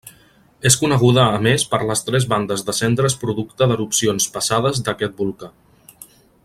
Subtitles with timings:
[0.69, 5.53] És coneguda a més per les tres bandes de cendres producte d'erupcions passades d'aquest volcà.